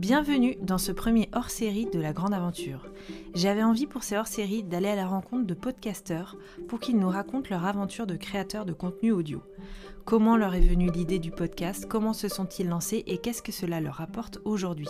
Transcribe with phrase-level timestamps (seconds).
[0.00, 2.86] Bienvenue dans ce premier hors-série de la Grande Aventure.
[3.34, 6.38] J'avais envie pour ces hors-séries d'aller à la rencontre de podcasteurs
[6.68, 9.42] pour qu'ils nous racontent leur aventure de créateurs de contenu audio.
[10.06, 13.82] Comment leur est venue l'idée du podcast, comment se sont-ils lancés et qu'est-ce que cela
[13.82, 14.88] leur apporte aujourd'hui.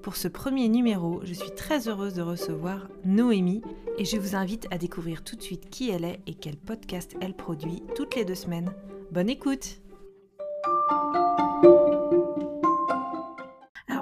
[0.00, 3.60] Pour ce premier numéro, je suis très heureuse de recevoir Noémie
[3.98, 7.14] et je vous invite à découvrir tout de suite qui elle est et quel podcast
[7.20, 8.72] elle produit toutes les deux semaines.
[9.10, 9.82] Bonne écoute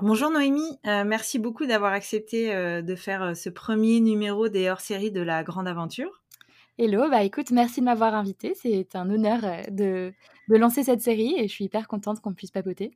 [0.04, 4.68] bonjour Noémie, euh, merci beaucoup d'avoir accepté euh, de faire euh, ce premier numéro des
[4.68, 6.22] hors-séries de la Grande Aventure.
[6.76, 8.54] Hello, bah écoute, merci de m'avoir invité.
[8.54, 9.40] C'est un honneur
[9.70, 10.12] de,
[10.48, 12.90] de, lancer cette série et je suis hyper contente qu'on puisse papoter.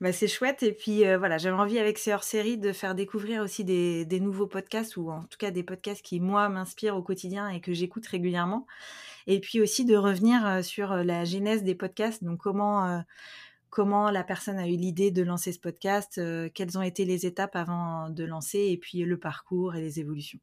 [0.00, 0.64] Bah, c'est chouette.
[0.64, 4.46] Et puis voilà, j'avais envie avec ces hors-séries de faire découvrir aussi des, des, nouveaux
[4.46, 8.06] podcasts ou en tout cas des podcasts qui, moi, m'inspirent au quotidien et que j'écoute
[8.06, 8.66] régulièrement.
[9.26, 13.04] Et puis aussi de revenir sur la genèse des podcasts, donc comment
[13.72, 17.24] comment la personne a eu l'idée de lancer ce podcast, euh, quelles ont été les
[17.24, 20.38] étapes avant de lancer, et puis le parcours et les évolutions.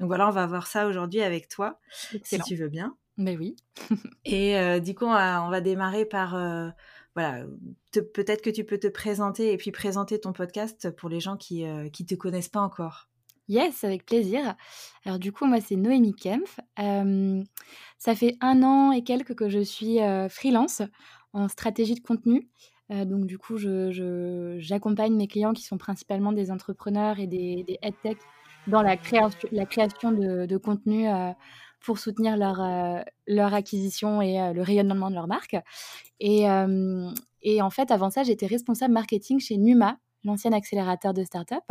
[0.00, 1.78] Donc voilà, on va voir ça aujourd'hui avec toi,
[2.24, 2.96] si tu veux bien.
[3.16, 3.54] Mais oui.
[4.24, 6.70] et euh, du coup, on va, démarrer par, euh,
[7.14, 7.44] voilà,
[7.92, 11.62] peut-être que tu peux te présenter et puis présenter ton podcast pour les gens qui
[11.62, 13.08] ne te connaissent pas encore.
[13.46, 14.56] Yes, avec plaisir.
[15.04, 16.58] Alors du coup, moi, c'est Noémie Kempf.
[16.76, 19.98] ça fait un an et quelques que je suis
[20.30, 20.82] freelance
[21.32, 22.48] en stratégie de contenu.
[22.92, 27.78] Euh, donc du coup, j'accompagne mes clients qui sont principalement des entrepreneurs et des, des
[28.02, 28.16] tech
[28.66, 31.30] dans la, création de, contenu euh,
[31.80, 33.02] pour soutenir leur, euh,
[33.52, 35.56] acquisition et le rayonnement de leur marque.
[36.20, 36.44] Et,
[37.42, 41.64] et en fait, avant ça, j'étais responsable marketing chez Numa, l'ancien accélérateur de start-up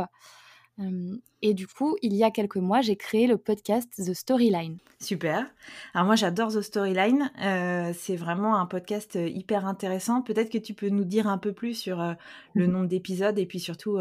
[1.41, 4.78] et du coup, il y a quelques mois, j'ai créé le podcast The Storyline.
[5.00, 5.47] Super.
[5.94, 7.31] Alors moi, j'adore The Storyline.
[7.41, 10.22] Euh, c'est vraiment un podcast euh, hyper intéressant.
[10.22, 12.13] Peut-être que tu peux nous dire un peu plus sur euh,
[12.53, 14.00] le nombre d'épisodes et puis surtout,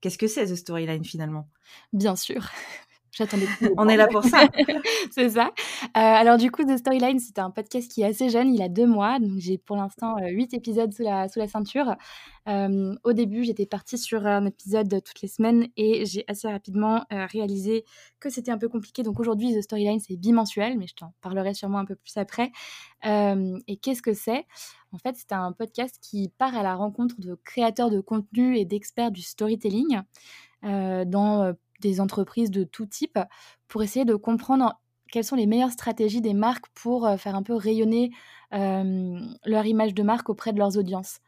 [0.00, 1.48] qu'est-ce que c'est The Storyline finalement?
[1.92, 2.48] Bien sûr.
[3.16, 3.46] J'attendais.
[3.78, 4.46] On est là pour ça.
[5.10, 5.46] c'est ça.
[5.46, 8.52] Euh, alors du coup, The Storyline, c'est un podcast qui est assez jeune.
[8.52, 11.48] Il a deux mois, donc j'ai pour l'instant euh, huit épisodes sous la sous la
[11.48, 11.96] ceinture.
[12.46, 17.04] Euh, au début, j'étais partie sur un épisode toutes les semaines et j'ai assez rapidement
[17.10, 17.84] réalisé
[18.20, 19.02] que c'était un peu compliqué.
[19.02, 22.52] Donc aujourd'hui, The Storyline, c'est bimensuel, mais je t'en parlerai sûrement un peu plus après.
[23.02, 24.46] et qu'est-ce que c'est?
[24.92, 28.64] En fait, c'est un podcast qui part à la rencontre de créateurs de contenu et
[28.64, 30.02] d'experts du storytelling.
[30.62, 33.18] dans des entreprises de tout type
[33.68, 37.54] pour essayer de comprendre quelles sont les meilleures stratégies des marques pour faire un peu
[37.54, 38.10] rayonner
[38.52, 41.20] leur image de marque auprès de leurs audiences.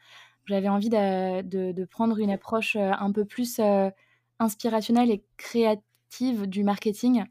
[0.46, 3.60] J'avais envie de, prendre une approche un peu plus
[4.38, 7.24] inspirationnelle et créative du marketing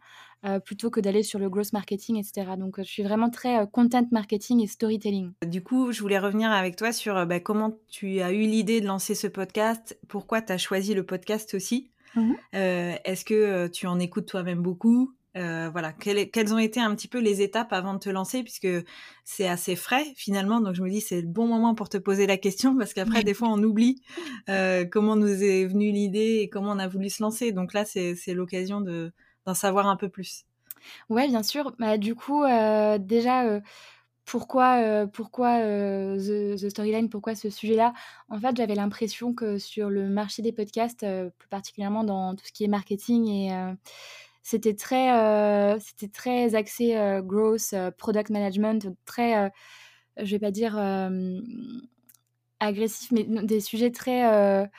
[0.63, 2.51] plutôt que d'aller sur le gross marketing, etc.
[2.57, 5.34] Donc, je suis vraiment très content marketing et storytelling.
[5.45, 8.85] Du coup, je voulais revenir avec toi sur bah, comment tu as eu l'idée de
[8.85, 11.91] lancer ce podcast, pourquoi tu as choisi le podcast aussi?
[12.16, 15.13] Mmh est-ce que tu en écoutes toi-même beaucoup?
[15.35, 18.68] Voilà, quelles, ont été un petit peu les étapes avant de te lancer, puisque
[19.23, 20.59] c'est assez frais finalement.
[20.62, 23.23] Donc je me dis c'est le bon moment pour te poser la question, parce qu'après
[23.23, 24.01] des fois on oublie
[24.91, 27.51] comment nous est venue l'idée et comment on a voulu se lancer.
[27.51, 30.46] Donc là c'est l'occasion d'en savoir un peu plus.
[31.09, 31.73] Ouais, bien sûr.
[31.79, 32.44] Bah, du coup,
[33.00, 33.62] déjà
[34.27, 37.93] pourquoi, pourquoi the, Storyline, pourquoi ce sujet-là?
[38.29, 41.05] En fait, j'avais l'impression que sur le marché des podcasts,
[41.38, 43.51] plus particulièrement dans tout ce qui est marketing, et
[44.43, 46.93] c'était très, c'était très axé
[47.23, 49.49] growth, product management, très,
[50.17, 50.77] je vais pas dire
[52.59, 54.69] agressif, mais des sujets très,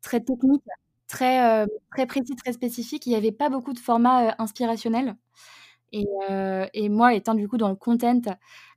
[0.00, 0.64] très techniques,
[1.08, 3.06] très, très précis, très spécifiques.
[3.06, 5.14] Il n'y avait pas beaucoup de formats inspirationnels.
[5.92, 8.20] Et, moi, étant du coup dans le content,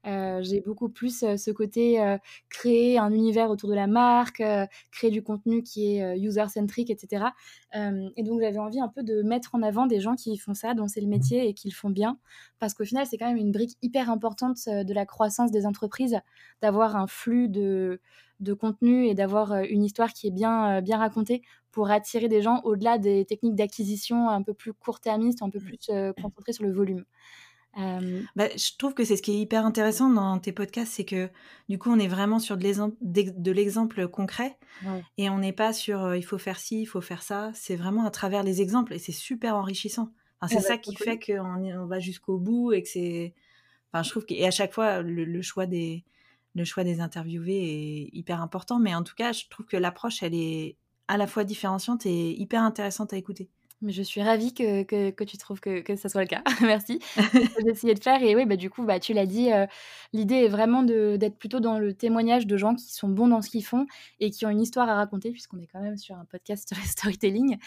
[0.04, 2.18] j'ai beaucoup plus ce côté
[2.50, 4.44] créer un univers autour de la marque,
[4.92, 7.26] créer du contenu qui est user-centric, etc.
[7.74, 10.74] et donc, j'avais envie un peu de mettre en avant des gens qui font ça,
[10.74, 12.18] dont c'est le métier et qui le font bien.
[12.60, 16.20] Parce qu'au final, c'est quand même une brique hyper importante de la croissance des entreprises,
[16.62, 18.00] d'avoir un flux de,
[18.42, 22.62] de contenu et d'avoir une histoire qui est bien, bien racontée pour attirer des gens
[22.64, 25.64] au-delà des techniques d'acquisition un peu plus court-termistes, un peu mmh.
[25.64, 25.78] plus
[26.22, 27.06] concentrées sur le volume.
[28.36, 31.30] Bah, je trouve que c'est ce qui est hyper intéressant dans tes podcasts, c'est que
[31.70, 34.58] du coup on est vraiment sur de l'exemple concret
[35.18, 37.52] et on n'est pas sur il faut faire ci, il faut faire ça.
[37.54, 40.12] C'est vraiment à travers les exemples et c'est super enrichissant.
[40.48, 43.34] c'est ça qui fait qu'on on va jusqu'au bout et que c'est.
[43.94, 46.04] Enfin, je trouve que et à chaque fois le choix des
[46.56, 48.80] le choix des interviewés est hyper important.
[48.80, 50.78] Mais en tout cas, je trouve que l'approche, elle est
[51.08, 53.50] à la fois différenciante et hyper intéressante à écouter.
[53.82, 56.44] Mais je suis ravie que que que tu trouves que que ça soit le cas.
[56.62, 57.00] Merci.
[57.66, 59.68] J'essayais de faire et oui, bah, du coup, bah, tu l'as dit, heu,
[60.14, 63.50] l'idée est vraiment d'être plutôt dans le témoignage de gens qui sont bons dans ce
[63.50, 63.88] qu'ils font
[64.20, 67.58] et qui ont une histoire à raconter puisqu'on est quand même sur un podcast storytelling.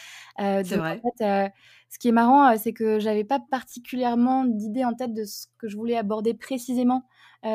[0.41, 1.05] Heu, C'est vrai.
[1.05, 1.51] en fait, heu,
[1.91, 5.47] ce qui est marrant, heu, c'est que j'avais pas particulièrement d'idée en tête de ce
[5.59, 7.05] que je voulais aborder précisément,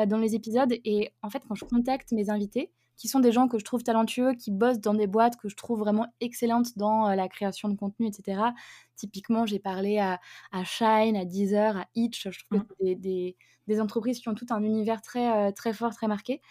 [0.06, 3.48] dans les épisodes et en fait, quand je contacte mes invités, qui sont des gens
[3.48, 7.10] que je trouve talentueux, qui bossent dans des boîtes que je trouve vraiment excellentes dans,
[7.10, 8.54] heu, la création de contenu et cetera.
[8.96, 10.20] Typiquement, j'ai parlé à
[10.52, 12.28] à Shine, à Deezer, à Itch.
[12.30, 12.66] Je trouve que Mmh.
[12.80, 13.36] c'est des des
[13.68, 16.42] des entreprises qui ont tout un univers très, heu, très fort, très marqué.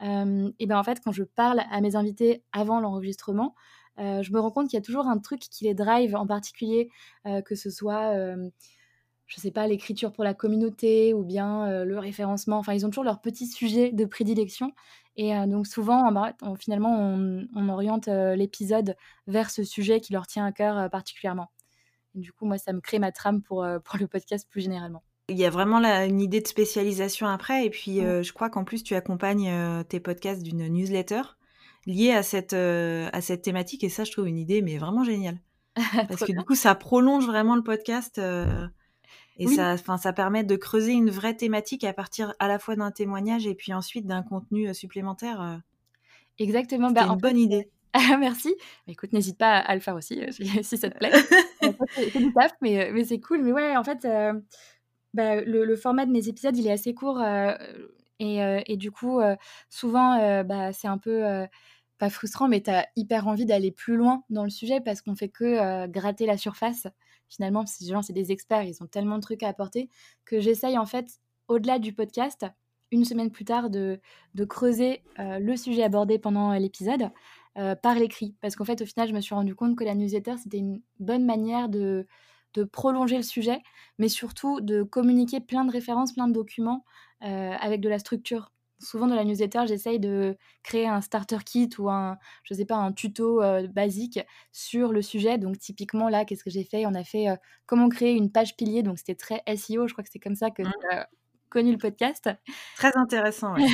[0.00, 3.54] Hem et ben, en fait, quand je parle à mes invités avant l'enregistrement,
[3.98, 6.90] je me rends compte qu'il y a toujours un truc qui les drive en particulier,
[7.44, 8.14] que ce soit,
[9.26, 12.58] je sais pas, l'écriture pour la communauté ou bien, le référencement.
[12.58, 14.72] Enfin, ils ont toujours leur petit sujet de prédilection
[15.18, 20.00] et heu, donc souvent, bah, on finalement, on on oriente, heu, l'épisode vers ce sujet
[20.00, 21.50] qui leur tient à cœur, heu, particulièrement.
[22.14, 25.02] Et du coup, moi, ça me crée ma trame pour, le podcast plus généralement.
[25.28, 28.64] Il y a vraiment là une idée de spécialisation après et puis, je crois qu'en
[28.64, 29.52] plus tu accompagnes,
[29.88, 31.20] tes podcasts d'une newsletter
[31.84, 35.38] liée à cette, à cette thématique et ça je trouve une idée mais vraiment géniale.
[36.08, 38.18] Parce que du coup ça prolonge vraiment le podcast,
[39.38, 39.68] et Oui.
[39.68, 42.90] ça enfin ça permet de creuser une vraie thématique à partir à la fois d'un
[42.92, 45.62] témoignage et puis ensuite d'un contenu, heu, supplémentaire, heu.
[46.38, 47.70] Exactement, bah, en une fait, bonne idée.
[48.20, 48.54] merci.
[48.86, 50.32] Bah, écoute, n'hésite pas à le faire aussi, heu,
[50.62, 51.12] si ça te plaît.
[51.96, 53.42] C'est du taf mais mais c'est cool.
[53.42, 54.06] Mais ouais, en fait,
[55.14, 57.20] bah, le le format de mes épisodes, il est assez court,
[58.20, 59.20] et et du coup,
[59.70, 61.22] souvent, bah, c'est un peu,
[61.98, 65.16] pas frustrant, mais tu as hyper envie d'aller plus loin dans le sujet parce qu'on
[65.16, 66.86] fait que, gratter la surface.
[67.28, 69.88] Finalement, ces gens, c'est des experts, ils ont tellement de trucs à apporter
[70.24, 71.06] que j'essaye en fait,
[71.48, 72.46] au-delà du podcast,
[72.90, 74.00] une semaine plus tard de
[74.48, 77.10] creuser, heu, le sujet abordé pendant, heu, l'épisode,
[77.58, 78.34] heu, par l'écrit.
[78.40, 80.80] Parce qu'en fait, au final, je me suis rendu compte que la newsletter, c'était une
[80.98, 82.06] bonne manière de
[82.72, 83.60] prolonger le sujet,
[83.98, 86.84] mais surtout de communiquer plein de références, plein de documents,
[87.20, 88.50] avec de la structure.
[88.80, 92.76] Souvent dans la newsletter, j'essaye de créer un starter kit ou un je sais pas,
[92.76, 94.20] un tuto, heu, basique
[94.52, 95.38] sur le sujet.
[95.38, 96.86] Donc typiquement là, qu'est-ce que j'ai fait?
[96.86, 97.36] On a fait, heu,
[97.66, 100.50] comment créer une page pilier, donc c'était très SEO, je crois que c'est comme ça
[100.50, 100.88] que tu Mmh.
[100.92, 101.08] as
[101.50, 102.28] connu le podcast.
[102.74, 103.66] Très intéressant, ouais,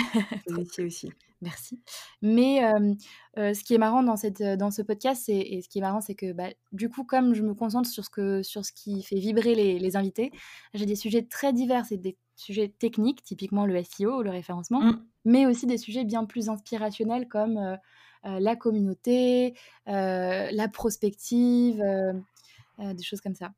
[0.85, 1.15] aussi.
[1.41, 1.83] Merci.
[2.23, 2.97] Mais heu,
[3.55, 6.01] ce qui est marrant dans cette, dans ce podcast, c'est et ce qui est marrant,
[6.01, 9.03] c'est que, bah, du coup, comme je me concentre sur ce que sur ce qui
[9.03, 10.33] fait vibrer les les invités,
[10.75, 15.09] j'ai des sujets très divers et des sujets techniques, typiquement le SEO, le référencement, Mmh.
[15.25, 17.77] mais aussi des sujets bien plus inspirationnels comme, heu
[18.27, 19.55] heu, la communauté,
[19.89, 19.93] heu,
[20.53, 21.83] la prospective,
[22.79, 23.53] des choses comme ça.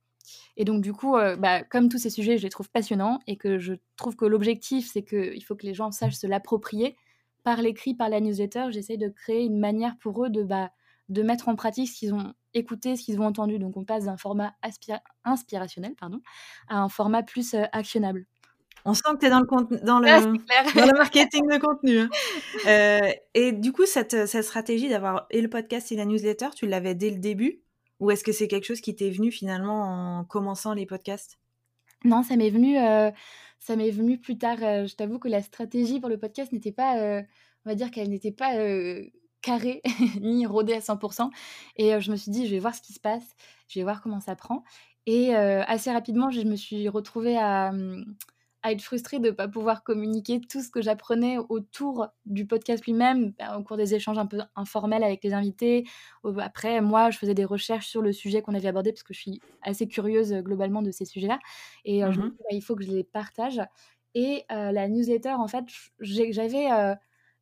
[0.57, 3.59] Et donc du coup, bah, comme tous ces sujets, je les trouve passionnants et que
[3.59, 6.97] je trouve que l'objectif, c'est qu'il faut que les gens sachent se l'approprier
[7.45, 10.73] par l'écrit, par la newsletter, j'essaye de créer une manière pour eux de, bah,
[11.11, 13.59] de mettre en pratique ce qu'ils ont écouté, ce qu'ils ont entendu.
[13.59, 16.21] Donc on passe d'un format aspira inspirationnel, pardon,
[16.69, 18.27] à un format plus, actionnable.
[18.87, 20.07] On sent que tu es dans le contenu dans le
[20.87, 22.09] dans marketing de contenu, hein.
[22.67, 26.49] Heu et du coup, cette, heu, cette stratégie d'avoir et le podcast et la newsletter,
[26.55, 27.63] tu l'avais dès le début?
[27.99, 31.39] Ou est-ce que c'est quelque chose qui t'est venu finalement en commençant les podcasts?
[32.05, 32.77] Non, ça m'est venu,
[33.59, 36.99] ça m'est venu plus tard, je t'avoue que la stratégie pour le podcast n'était pas,
[37.01, 37.25] heu,
[37.65, 39.11] on va dire qu'elle n'était pas, heu,
[39.43, 39.81] carrée
[40.21, 41.31] ni rodée à 100%
[41.77, 43.25] et je me suis dit: «Je vais voir ce qui se passe,
[43.69, 44.63] je vais voir comment ça prend»
[45.07, 48.05] et assez rapidement, je me suis retrouvée à, mmh,
[48.67, 53.33] à être frustrée de pas pouvoir communiquer tout ce que j'apprenais autour du podcast lui-même,
[53.39, 55.85] bah, au cours des échanges un peu informels avec les invités.
[56.41, 59.21] Après, moi, je faisais des recherches sur le sujet qu'on avait abordé parce que je
[59.21, 61.39] suis assez curieuse, heu, globalement de ces sujets-là
[61.85, 62.37] et je Mmh me dis: mh.
[62.41, 63.61] «Bah, il faut que je les partage»
[64.15, 65.65] et heu, la newsletter, en fait,
[66.01, 66.69] j'avais,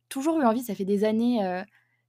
[0.09, 1.63] toujours eu envie, ça fait des années,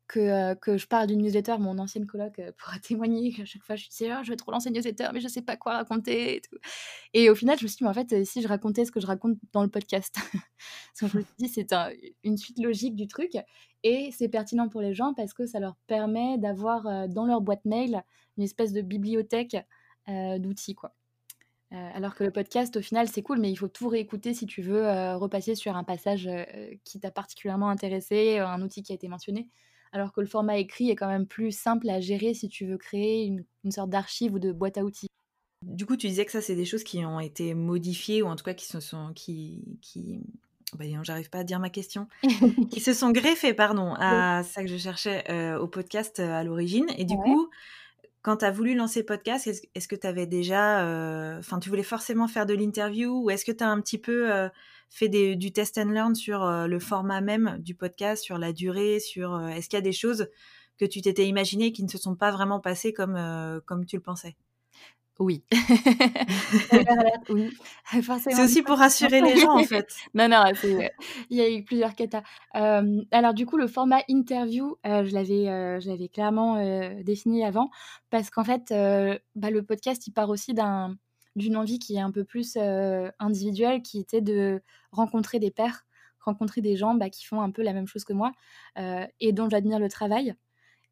[0.09, 1.57] que, heu, que je parle d'une newsletter.
[1.59, 4.53] Mon ancienne coloc, heu, pourra témoigner qu'à chaque fois je disais: «Ah, je vais trop
[4.53, 6.57] lancer une newsletter, mais je sais pas quoi raconter et tout»
[7.15, 8.93] et au final, je me suis dit: «Mais en fait, heu, si je racontais ce
[8.93, 10.15] que je raconte dans le podcast?»
[10.55, 11.91] parce que je me suis dit: «C'est un
[12.25, 13.33] une suite logique du truc
[13.85, 17.65] et c'est pertinent pour les gens parce que ça leur permet d'avoir, dans leur boîte
[17.65, 18.03] mail
[18.39, 19.57] une espèce de bibliothèque,
[20.09, 20.95] d'outils, quoi».
[21.73, 24.63] Alors que le podcast, au final, c'est cool, mais il faut tout réécouter si tu
[24.63, 24.83] veux,
[25.17, 26.29] repasser sur un passage,
[26.85, 29.51] qui t'a particulièrement intéressé, un outil qui a été mentionné.
[29.97, 32.79] Alors que le format écrit est quand même plus simple à gérer si tu veux
[32.79, 35.09] créer une une sorte d'archive ou de boîte à outils.
[35.63, 38.37] Du coup, tu disais que ça, c'est des choses qui ont été modifiées ou en
[38.37, 40.21] tout cas qui se sont qui qui
[40.75, 42.09] bah, j'arrive pas à dire ma question.
[42.71, 46.45] Qui se sont greffées, pardon, à ça que je cherchais, heu, au podcast, heu, à
[46.45, 47.19] l'origine et du Ouais.
[47.19, 47.51] coup,
[48.23, 51.69] quand tu as voulu lancer le podcast, est-ce que tu avais déjà, heu, enfin, tu
[51.71, 54.49] voulais forcément faire de l'interview ou est-ce que tu as un petit peu,
[54.89, 58.53] fait des du test and learn sur, heu, le format même du podcast, sur la
[58.53, 60.29] durée, sur, heu, est-ce qu'il y a des choses
[60.79, 63.97] que tu t'étais imaginées qui ne se sont pas vraiment passées comme, heu, comme tu
[63.97, 64.37] le pensais?
[65.19, 65.45] Oui.
[67.31, 67.51] oui.
[68.19, 69.87] C'est aussi pour rassurer les gens, en fait.
[70.15, 72.23] non, non, il y a eu plusieurs catas.
[72.53, 76.57] alors, du coup, le format interview, je l'avais je l'avais clairement
[77.03, 77.71] défini avant,
[78.11, 78.69] parce qu'en fait,
[79.35, 80.97] bah, le podcast, il part aussi d'un
[81.37, 82.57] d'une envie qui est un peu plus
[83.19, 85.87] individuelle, qui était de rencontrer des pairs,
[86.19, 88.33] rencontrer des gens bah, qui font un peu la même chose que moi
[89.21, 90.35] et dont j'admire le travail.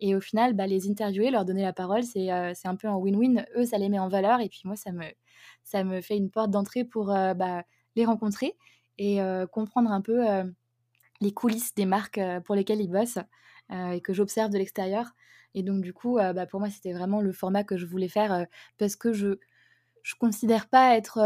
[0.00, 3.46] Et au final, bah, les interviewer, leur donner la parole, c'est un peu un win-win.
[3.56, 4.92] Eux, ça les met en valeur et puis moi, ça
[5.82, 7.64] me, fait une porte d'entrée pour bah,
[7.96, 8.56] les rencontrer
[8.98, 9.18] et
[9.50, 10.24] comprendre un peu
[11.20, 13.18] les coulisses des marques pour lesquelles ils bossent
[13.72, 15.12] et que j'observe de l'extérieur.
[15.54, 16.18] Et donc, du coup,
[16.50, 18.46] pour moi, c'était vraiment le format que je voulais faire
[18.78, 19.38] parce que je
[20.12, 21.18] ne considère pas être,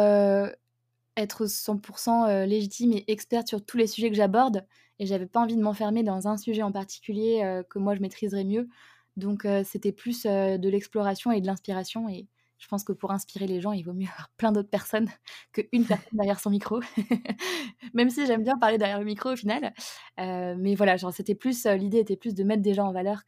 [1.16, 4.64] être 100% légitime et experte sur tous les sujets que j'aborde
[4.99, 8.00] et j'avais pas envie de m'enfermer dans un sujet en particulier euh, que moi je
[8.00, 8.68] maîtriserais mieux.
[9.16, 12.26] Donc euh, c'était plus euh, de l'exploration et de l'inspiration et
[12.58, 15.08] je pense que pour inspirer les gens, il vaut mieux avoir plein d'autres personnes
[15.52, 16.80] qu'une personne derrière son micro.
[17.94, 19.73] Même si j'aime bien parler derrière le micro au final.
[20.16, 23.23] mais voilà, c'était plus l'idée était plus de mettre des gens en valeur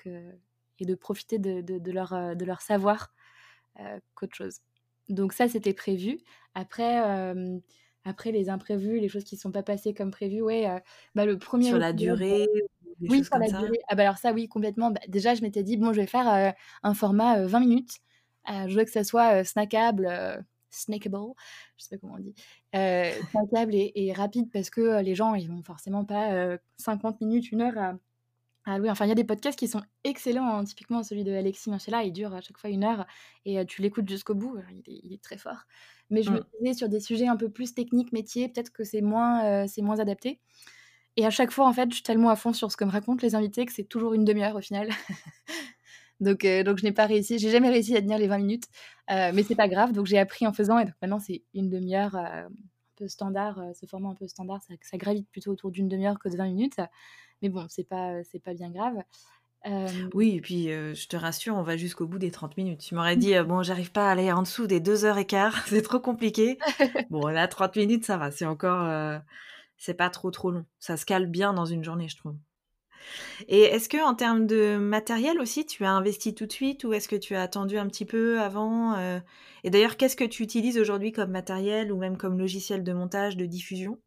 [0.78, 3.12] et de profiter de leur savoir
[4.14, 4.61] qu'autre chose.
[5.11, 6.19] Donc ça, c'était prévu.
[6.55, 7.00] Après,
[8.05, 10.79] après, les imprévus, les choses qui ne sont pas passées comme prévu, ouais, euh,
[11.14, 11.69] bah, le premier.
[11.69, 12.47] Sur la durée
[13.00, 13.81] Oui, sur la durée.
[13.88, 14.90] Ah, bah, alors, ça, oui, complètement.
[14.90, 16.50] Bah, déjà, je m'étais dit, bon, je vais faire euh,
[16.83, 17.99] un format 20 euh, minutes.
[18.49, 20.09] je veux que ça soit snackable,
[20.71, 21.35] snackable,
[21.76, 22.35] je sais pas comment on dit,
[22.73, 27.62] snackable et, et, rapide parce que les gens, ils vont forcément pas 50 minutes, une
[27.62, 27.95] heure à.
[28.73, 30.62] Ah oui, enfin, il y a des podcasts qui sont excellents, hein.
[30.62, 33.05] typiquement celui de Alexis Minchella, il dure à chaque fois une heure
[33.45, 35.65] et tu l'écoutes jusqu'au bout, il est, très fort.
[36.09, 39.00] Mais je me disais sur des sujets un peu plus techniques, métiers, peut-être que c'est
[39.00, 40.39] moins, c'est moins adapté.
[41.17, 42.93] Et à chaque fois, en fait, je suis tellement à fond sur ce que me
[42.93, 44.89] racontent les invités que c'est toujours une demi-heure au final.
[46.21, 48.67] donc, donc je n'ai pas réussi, j'ai jamais réussi à tenir les 20 minutes,
[49.09, 49.91] mais c'est pas grave.
[49.91, 52.47] Donc j'ai appris en faisant et donc maintenant c'est une demi-heure un
[52.95, 56.29] peu standard, ce format un peu standard, ça, ça gravite plutôt autour d'une demi-heure que
[56.29, 56.77] de 20 minutes.
[57.42, 59.02] Mais bon, c'est pas, c'est pas bien grave.
[60.14, 62.80] Oui, et puis je te rassure, on va jusqu'au bout des 30 minutes.
[62.80, 65.54] Tu m'aurais dit, bon, j'arrive pas à aller en dessous des 2 heures et quart,
[65.66, 66.59] c'est trop compliqué.
[67.11, 69.20] bon, là, 30 minutes, ça va, c'est encore,
[69.76, 70.64] c'est pas trop trop long.
[70.78, 72.37] Ça se cale bien dans une journée, je trouve.
[73.49, 76.92] Et est-ce que en termes de matériel aussi, tu as investi tout de suite ou
[76.92, 78.97] est-ce que tu as attendu un petit peu avant
[79.64, 83.37] Et d'ailleurs, qu'est-ce que tu utilises aujourd'hui comme matériel ou même comme logiciel de montage,
[83.37, 83.99] de diffusion?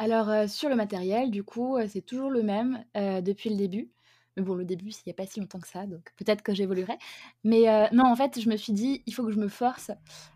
[0.00, 3.90] Alors, sur le matériel, du coup, c'est toujours le même depuis le début.
[4.36, 6.54] Mais bon, le début, il n'y a pas si longtemps que ça, donc peut-être que
[6.54, 6.96] j'évoluerai.
[7.44, 9.90] Mais non, en fait, je me suis dit, il faut que je me force.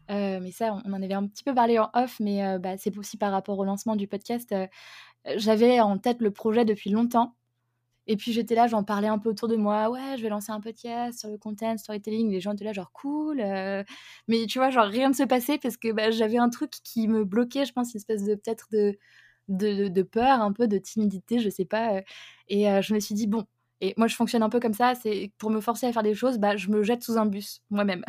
[0.08, 3.16] mais ça, on en avait un petit peu parlé en off, mais bah, c'est aussi
[3.16, 4.54] par rapport au lancement du podcast.
[5.36, 7.34] J'avais en tête le projet depuis longtemps.
[8.06, 9.88] Et puis j'étais là, j'en parlais un peu autour de moi.
[9.88, 12.30] Ouais, je vais lancer un podcast sur le content, storytelling.
[12.30, 13.38] Les gens étaient là, genre cool.
[13.38, 17.08] Mais tu vois, genre rien ne se passait parce que bah, j'avais un truc qui
[17.08, 18.98] me bloquait, je pense, une espèce de peut-être de
[19.48, 22.02] de, peur, un peu de timidité, je sais pas.
[22.48, 23.46] et je me suis dit, bon,
[23.80, 26.14] et moi je fonctionne un peu comme ça, c'est pour me forcer à faire des
[26.14, 28.04] choses, bah, je me jette sous un bus moi-même.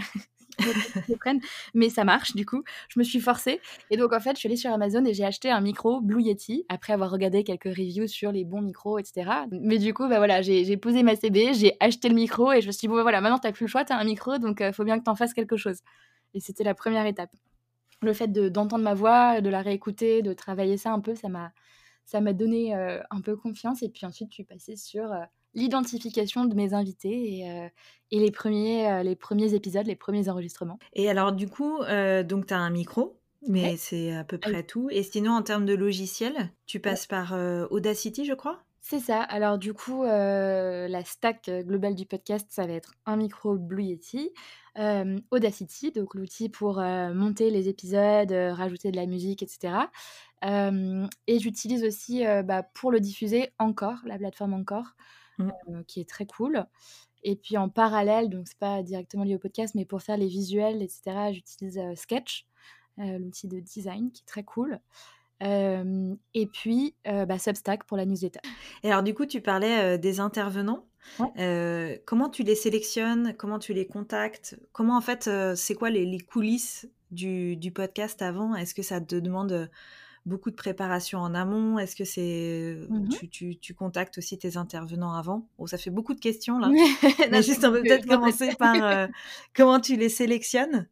[1.74, 2.63] mais ça marche du coup.
[2.88, 3.60] Je me suis forcée
[3.92, 6.22] et donc en fait je suis allée sur Amazon et j'ai acheté un micro Blue
[6.22, 9.30] Yeti après avoir regardé quelques reviews sur les bons micros etc.
[9.51, 12.68] Mais du coup bah voilà j'ai posé ma CB, j'ai acheté le micro et je
[12.68, 14.60] me suis dit bon bah, voilà maintenant t'as plus le choix, t'as un micro donc
[14.62, 15.80] il faut bien que t'en fasses quelque chose.
[16.34, 17.32] Et c'était la première étape
[18.06, 21.52] le fait d'entendre ma voix, de la réécouter, de travailler ça un peu, ça m'a
[22.06, 23.84] ça m'a donné euh, un peu confiance.
[23.84, 27.68] Et puis ensuite, je suis passée sur euh, l'identification de mes invités et, euh,
[28.12, 30.80] et les, premiers, les premiers épisodes, les premiers enregistrements.
[30.94, 31.80] Et alors, du coup,
[32.26, 34.90] donc tu as un micro, mais c'est à peu près tout.
[34.92, 37.34] Et sinon, en termes de logiciel, tu passes par
[37.72, 38.60] Audacity, je crois?
[38.88, 39.20] C'est ça.
[39.24, 44.30] Alors du coup, la stack globale du podcast, ça va être un micro Blue Yeti,
[45.32, 49.74] Audacity, donc l'outil pour monter les épisodes, rajouter de la musique, etc.
[50.44, 54.94] et j'utilise aussi bah, pour le diffuser encore, la plateforme Encore,
[55.39, 55.50] mmh.
[55.88, 56.63] qui est très cool.
[57.24, 60.27] Et puis en parallèle, donc c'est pas directement lié au podcast, mais pour faire les
[60.27, 62.46] visuels, etc., j'utilise Sketch,
[63.00, 64.80] l'outil de design qui est très cool
[65.42, 68.39] et puis, bah, Substack pour la newsletter.
[68.84, 70.86] Et alors, du coup, tu parlais des intervenants.
[72.06, 73.34] comment tu les sélectionnes?
[73.38, 74.60] Comment tu les contactes?
[74.72, 78.56] Comment, en fait, c'est quoi les, coulisses du, du, podcast avant?
[78.56, 79.70] Est-ce que ça te demande
[80.25, 81.77] beaucoup de préparation en amont?
[81.79, 85.48] Est-ce que c'est Mmh tu, tu, tu contactes aussi tes intervenants avant?
[85.58, 86.70] Oh, Ça fait beaucoup de questions là.
[87.32, 89.08] Mais juste, on peut peut-être commencer par euh,
[89.55, 90.88] comment tu les sélectionnes?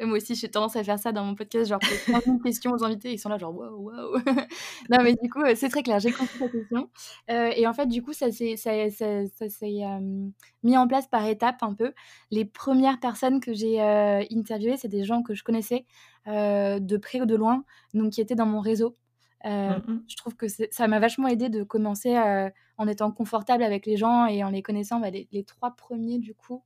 [0.00, 2.72] Moi aussi, j'ai tendance à faire ça dans mon podcast, genre poser 15 000 questions
[2.72, 4.16] aux invités, ils sont là genre waouh waouh.
[4.90, 6.90] non mais du coup, euh, c'est très clair, j'ai compris ta question.
[7.30, 9.06] Euh, et en fait, du coup, ça s'est ça, ça,
[9.66, 10.28] euh,
[10.62, 11.92] mis en place par étapes un peu.
[12.30, 15.84] Les premières personnes que j'ai interviewées, c'est des gens que je connaissais
[16.28, 17.64] euh, de près ou de loin,
[17.94, 18.96] donc qui étaient dans mon réseau.
[19.44, 20.04] Euh, Mhm.
[20.08, 23.96] je trouve que ça m'a vachement aidé de commencer euh, en étant confortable avec les
[23.96, 24.98] gens et en les connaissant.
[25.00, 26.62] Bah, les, les trois premiers, du coup,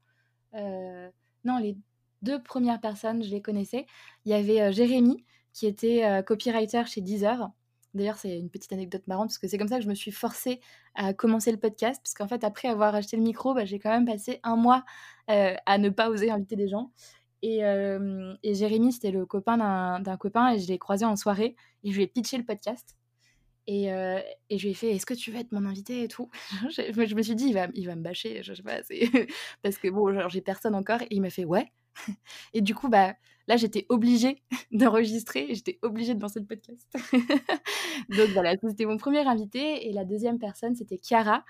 [1.44, 1.76] non, les
[2.22, 3.86] deux premières personnes, je les connaissais.
[4.24, 7.50] Il y avait Jérémy, qui était copywriter chez Deezer.
[7.94, 10.12] D'ailleurs, c'est une petite anecdote marrante parce que c'est comme ça que je me suis
[10.12, 10.60] forcée
[10.94, 12.00] à commencer le podcast.
[12.02, 14.84] Parce qu'en fait, après avoir acheté le micro, bah, j'ai quand même passé un mois
[15.28, 16.92] euh, à ne pas oser inviter des gens.
[17.42, 19.56] Et, euh, et Jérémy, c'était le copain
[20.00, 22.96] d'un copain et je l'ai croisé en soirée et je lui ai pitché le podcast.
[23.66, 26.08] Et, euh, et je lui ai fait Est-ce que tu veux être mon invité et
[26.08, 26.28] tout?
[26.70, 28.80] Je, me suis dit Il va, il va me bâcher, je sais pas,
[29.62, 31.02] parce que bon, genre, j'ai personne encore.
[31.02, 31.70] Et il m'a fait Ouais.
[32.54, 33.14] Et du coup, bah,
[33.46, 34.42] là, j'étais obligée
[34.72, 36.88] d'enregistrer j'étais obligée de lancer le podcast.
[38.08, 39.88] Donc voilà, c'était mon premier invité.
[39.88, 41.44] Et la deuxième personne, c'était Chiara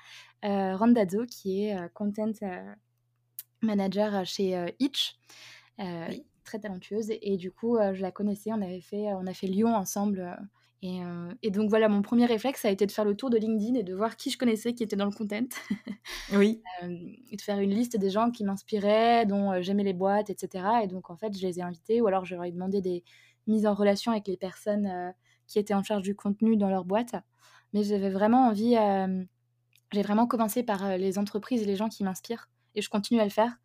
[0.44, 2.32] euh, Randazzo, qui est content
[3.62, 5.16] manager chez Itch.
[5.80, 6.24] Euh, Oui.
[6.44, 7.10] Très talentueuse.
[7.10, 8.50] Et, et du coup, euh, je la connaissais.
[8.52, 10.20] On avait fait, on a fait Lyon ensemble.
[10.20, 10.34] euh,
[10.82, 13.28] et, euh, et donc voilà, mon premier réflexe, ça a été de faire le tour
[13.30, 15.46] de LinkedIn et de voir qui je connaissais qui était dans le content.
[16.32, 16.62] Oui.
[16.82, 16.88] Euh,
[17.30, 20.82] et de faire une liste des gens qui m'inspiraient, dont euh, j'aimais les boîtes, etc.
[20.82, 23.04] Et donc, en fait, je les ai invités ou alors je leur ai demandé des
[23.46, 25.10] mises en relation avec les personnes euh,
[25.46, 27.14] qui étaient en charge du contenu dans leur boîte.
[27.72, 29.24] Mais j'avais vraiment envie, euh,
[29.92, 32.48] j'ai vraiment commencé par euh, les entreprises et les gens qui m'inspirent.
[32.74, 33.56] Et je continue à le faire.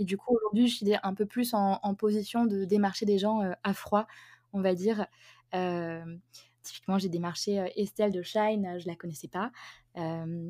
[0.00, 3.42] Et du coup, aujourd'hui, je suis un peu plus en, position de démarcher des gens
[3.42, 4.06] euh, à froid,
[4.54, 5.06] on va dire.
[5.54, 6.02] Euh,
[6.62, 9.52] typiquement, j'ai démarché euh, Estelle de Shine, je la connaissais pas.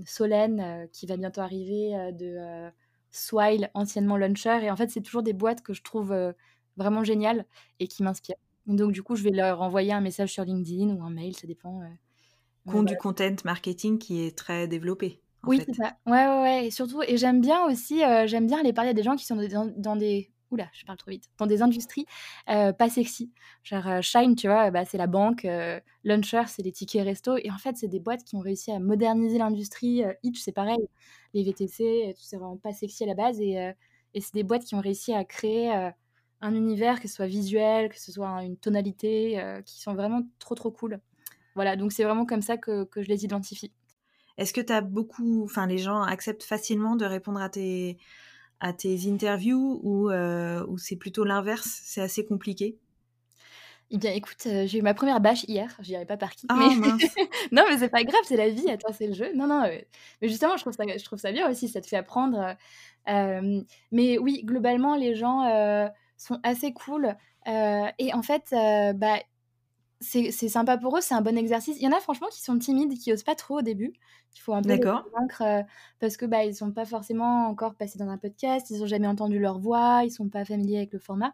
[0.07, 2.71] Solène, qui va bientôt arriver, de
[3.11, 4.61] Swile, anciennement Launcher.
[4.63, 6.15] Et en fait, c'est toujours des boîtes que je trouve
[6.77, 7.45] vraiment géniales
[7.81, 8.37] et qui m'inspirent.
[8.67, 11.49] Donc, du coup, je vais leur envoyer un message sur LinkedIn ou un mail, ça
[11.49, 11.83] dépend.
[12.69, 15.21] Compte du content marketing qui est très développé.
[15.43, 15.97] En Oui, c'est ça.
[16.07, 16.67] Ouais, ouais, ouais.
[16.67, 19.25] Et surtout, et j'aime bien aussi, euh, j'aime bien aller parler à des gens qui
[19.27, 20.31] sont dans, dans des.
[20.51, 21.29] Oula, je parle trop vite.
[21.39, 22.07] Dans des industries
[22.51, 23.31] euh, pas sexy.
[23.63, 25.45] Genre euh, Shine, tu vois, bah, c'est la banque.
[25.45, 27.37] euh, Launcher, c'est les tickets resto.
[27.37, 30.03] Et en fait, c'est des boîtes qui ont réussi à moderniser l'industrie.
[30.25, 30.79] Itch, c'est pareil.
[31.35, 33.41] Les VTC, tout c'est vraiment pas sexy à la base.
[33.41, 33.55] Et,
[34.15, 35.71] et c'est des boîtes qui ont réussi à créer
[36.41, 40.57] un univers, que ce soit visuel, que ce soit une tonalité, qui sont vraiment trop,
[40.57, 41.01] trop cool.
[41.55, 43.73] Voilà, donc c'est vraiment comme ça que, que je les identifie.
[44.39, 47.99] Est-ce que tu as beaucoup, enfin, les gens acceptent facilement de répondre à tes,
[48.61, 52.77] à tes interviews ou, euh, ou c'est plutôt l'inverse C'est assez compliqué?
[53.93, 55.75] Eh bien, écoute, euh, j'ai eu ma première bâche hier.
[55.81, 56.47] Je dirais pas par qui.
[56.49, 56.77] Ah mais...
[56.77, 57.03] mince
[57.53, 58.71] non, mais c'est pas grave, c'est la vie.
[58.71, 59.33] Attends, c'est le jeu.
[59.35, 59.65] Non, non.
[59.65, 59.79] euh,
[60.23, 61.69] Mais justement, je trouve ça, je trouve ça bien aussi.
[61.69, 62.55] Ça te fait apprendre.
[63.09, 65.43] euh, mais oui, globalement, les gens
[66.17, 67.17] sont assez cool.
[67.47, 69.19] et en fait, bah,
[70.01, 71.01] c'est sympa pour eux.
[71.01, 71.77] C'est un bon exercice.
[71.79, 73.93] Il y en a franchement qui sont timides, qui osent pas trop au début.
[74.35, 75.63] Il faut un peu les convaincre euh,
[75.99, 78.71] parce que bah ils sont pas forcément encore passés dans un podcast.
[78.71, 80.03] Ils ont jamais entendu leur voix.
[80.05, 81.33] Ils sont pas familiers avec le format.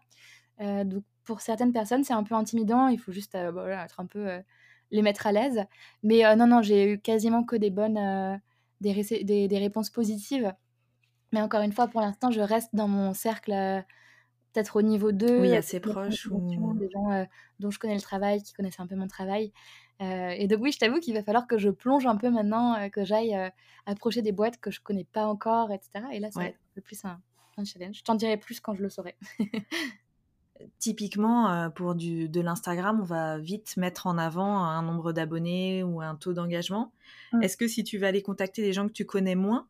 [0.59, 2.87] Euh, donc pour certaines personnes, c'est un peu intimidant.
[2.87, 4.27] Il faut juste euh, bah, voilà, être un peu
[4.91, 5.63] les mettre à l'aise.
[6.03, 8.39] Mais non, non, j'ai eu quasiment que des bonnes,
[8.81, 10.53] des, des, des réponses positives.
[11.31, 13.83] Mais encore une fois, pour l'instant, je reste dans mon cercle,
[14.57, 16.73] peut-être au niveau 2, Oui, euh, assez proche ou...
[16.79, 17.25] des gens euh,
[17.59, 19.51] dont je connais le travail, qui connaissent un peu mon travail.
[20.01, 22.75] Euh, et donc oui, je t'avoue qu'il va falloir que je plonge un peu maintenant,
[22.75, 23.35] euh, que j'aille
[23.85, 26.05] approcher des boîtes que je connais pas encore, etc.
[26.11, 26.51] Et là, ça va Ouais.
[26.51, 27.19] être un peu plus un,
[27.57, 27.97] un challenge.
[27.97, 29.15] Je t'en dirai plus quand je le saurai.
[30.79, 36.01] Typiquement, pour du, de l'Instagram, on va vite mettre en avant un nombre d'abonnés ou
[36.01, 36.91] un taux d'engagement.
[37.31, 37.43] Mm.
[37.43, 39.67] Est-ce que si tu vas aller contacter des gens que tu connais moins,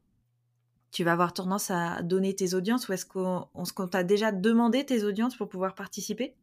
[0.98, 4.32] tu vas avoir tendance à donner tes audiences ou est-ce qu'on on- qu'on t'a déjà
[4.32, 6.36] demandé tes audiences pour pouvoir participer?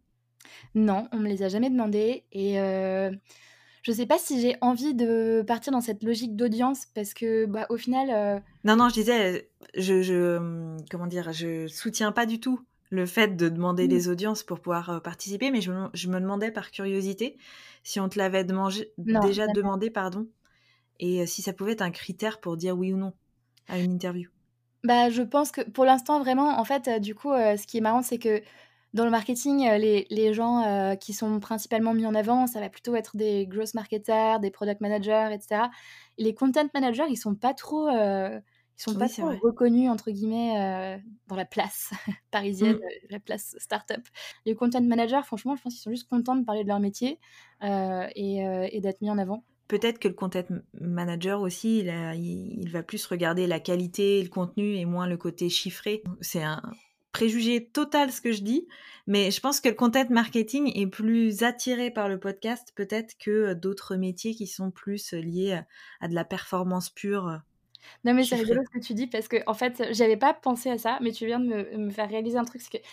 [0.74, 3.10] Non, on me les a jamais demandé et euh,
[3.82, 7.66] je sais pas si j'ai envie de partir dans cette logique d'audience parce que bah
[7.70, 12.40] au final euh, Non, non, je disais, je, je, comment dire, je soutiens pas du
[12.40, 13.88] tout le fait de demander Mm.
[13.88, 17.36] les audiences pour pouvoir euh, participer, mais je me, je me demandais par curiosité
[17.82, 18.44] si on te l'avait
[18.96, 20.26] déjà demandé, pardon,
[21.00, 23.14] et si ça pouvait être un critère pour dire oui ou non
[23.68, 24.30] à une interview.
[24.84, 27.78] Bah je pense que pour l'instant vraiment en fait euh, du coup euh, ce qui
[27.78, 28.42] est marrant c'est que
[28.94, 32.60] dans le marketing euh, les, les gens euh, qui sont principalement mis en avant ça
[32.60, 35.62] va plutôt être des growth marketers, des product managers, etc.
[36.16, 38.40] Et les content managers ils sont pas trop euh,
[38.78, 41.90] Ils sont pas trop reconnus, entre guillemets, dans la place
[42.30, 43.10] parisienne, mmh.
[43.10, 44.02] la place start-up.
[44.46, 47.20] Les content managers, franchement, je pense qu'ils sont juste contents de parler de leur métier
[47.62, 49.44] et, d'être mis en avant.
[49.68, 50.44] Peut-être que le content
[50.80, 51.88] manager aussi, il,
[52.58, 56.02] il, va plus regarder la qualité, le contenu et moins le côté chiffré.
[56.20, 56.60] C'est un
[57.12, 58.66] préjugé total ce que je dis,
[59.06, 63.54] mais je pense que le content marketing est plus attiré par le podcast peut-être que
[63.54, 65.60] d'autres métiers qui sont plus liés
[66.00, 67.40] à de la performance pure
[68.04, 70.70] non, mais c'est rigolo ce que tu dis parce que, en fait, j'avais pas pensé
[70.70, 72.62] à ça, mais tu viens de me, faire réaliser un truc.
[72.62, 72.84] C'est que,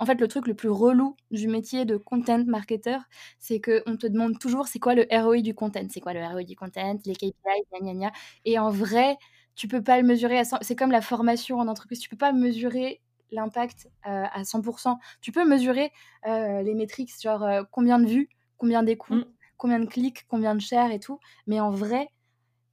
[0.00, 2.96] en fait, le truc le plus relou du métier de content marketer,
[3.38, 6.44] c'est qu'on te demande toujours c'est quoi le ROI du content, c'est quoi le ROI
[6.44, 7.34] du content, les KPI,
[7.82, 8.12] gna gna
[8.46, 9.18] Et en vrai,
[9.54, 10.58] tu peux pas le mesurer à 100%.
[10.62, 14.96] C'est comme la formation en entreprise, tu peux pas mesurer l'impact euh, à 100%.
[15.20, 15.92] Tu peux mesurer
[16.26, 19.32] euh, les métriques, genre euh, combien de vues, combien d'écoutes, mmh.
[19.58, 21.20] combien de clics, combien de shares et tout.
[21.46, 22.08] Mais en vrai,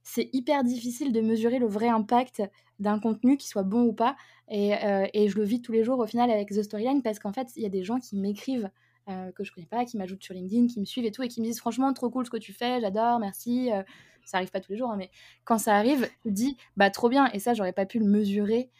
[0.08, 2.42] c'est hyper difficile de mesurer le vrai impact
[2.78, 4.16] d'un contenu, qui soit bon ou pas.
[4.50, 7.32] Euh, et, je le vis tous les jours au final avec The Storyline parce qu'en
[7.32, 8.70] fait, il y a des gens qui m'écrivent
[9.10, 11.28] euh, que je connais pas, qui m'ajoutent sur LinkedIn, qui me suivent et tout, et
[11.28, 13.70] qui me disent franchement, trop cool ce que tu fais, j'adore, merci.
[13.70, 13.82] Euh,
[14.24, 15.10] ça arrive pas tous les jours, hein, mais
[15.44, 17.30] quand ça arrive, tu dis bah trop bien.
[17.32, 18.70] Et ça, j'aurais pas pu le mesurer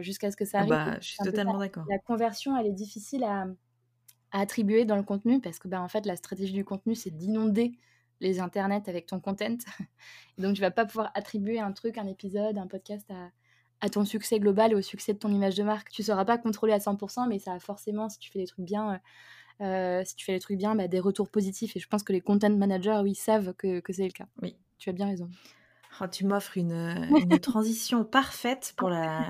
[0.00, 0.70] jusqu'à ce que ça ah arrive.
[0.70, 1.84] Bah, je suis totalement d'accord.
[1.88, 3.46] La conversion, elle est difficile à,
[4.32, 7.72] attribuer dans le contenu parce que bah, en fait, la stratégie du contenu, c'est d'inonder
[8.22, 9.58] les internets avec ton content.
[10.38, 14.38] donc, tu vas pas pouvoir attribuer un truc, un épisode, un podcast à, ton succès
[14.38, 15.90] global et au succès de ton image de marque.
[15.90, 18.64] Tu sauras pas contrôler à 100%, mais ça a forcément, si tu fais des trucs
[18.64, 18.92] bien,
[19.60, 21.76] euh, euh, si tu fais les trucs bien, bah, des retours positifs.
[21.76, 24.26] Et je pense que les content managers, oui, savent que, que c'est le cas.
[24.40, 24.56] Oui.
[24.78, 25.28] Tu as bien raison.
[26.00, 26.72] Oh, tu m'offres une,
[27.10, 29.26] une transition parfaite pour la,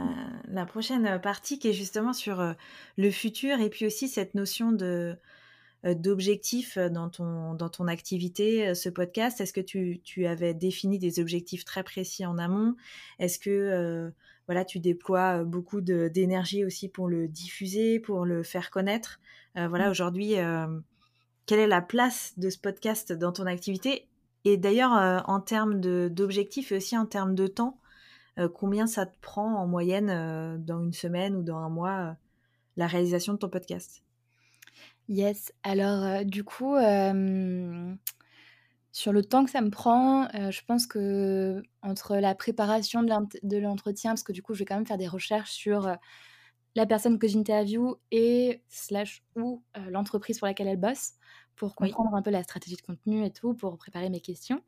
[0.48, 2.52] la, prochaine partie qui est justement sur euh,
[2.96, 5.14] le futur et puis aussi cette notion de, euh,
[5.84, 9.40] d'objectifs euh, dans ton, dans ton activité, euh, ce podcast?
[9.40, 12.76] Est-ce que tu, tu, avais défini des objectifs très précis en amont?
[13.18, 14.12] Est-ce que
[14.46, 19.20] voilà, tu déploies beaucoup d'énergie aussi pour le diffuser, pour le faire connaître?
[19.54, 19.90] Voilà, mmh.
[19.90, 20.34] aujourd'hui,
[21.46, 24.08] quelle est la place de ce podcast dans ton activité?
[24.44, 27.78] Et d'ailleurs, en termes d'objectifs et aussi en termes de temps,
[28.54, 32.16] combien ça te prend en moyenne dans une semaine ou dans un mois
[32.76, 34.02] la réalisation de ton podcast?
[35.08, 36.74] Yes, alors, du coup,
[38.92, 44.12] sur le temps que ça me prend, je pense que entre la préparation de l'entretien,
[44.12, 45.96] parce que du coup, je vais quand même faire des recherches sur,
[46.74, 51.12] la personne que j'interviewe et slash ou, l'entreprise pour laquelle elle bosse,
[51.56, 54.62] pour comprendre un peu la stratégie de contenu et tout, pour préparer mes questions.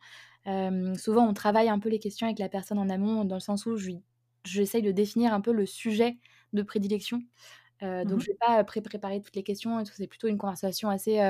[0.96, 3.66] souvent, on travaille un peu les questions avec la personne en amont, dans le sens
[3.66, 3.76] où
[4.44, 6.18] j'essaye de définir un peu le sujet
[6.52, 7.22] de prédilection.
[7.84, 9.92] Euh, donc, mmh je vais pas pré-préparer toutes les questions et tout.
[9.94, 11.20] C'est plutôt une conversation assez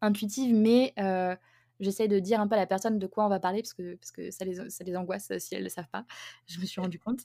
[0.00, 0.94] intuitive, mais
[1.80, 3.94] j'essaie de dire un peu à la personne de quoi on va parler parce que,
[3.94, 6.04] parce que ça, les, ça les angoisse si elles ne le savent pas.
[6.46, 7.20] Je me suis rendu compte.